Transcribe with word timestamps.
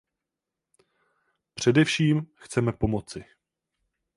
Především 1.53 2.27
chceme 2.35 2.73
pomoci. 2.73 3.25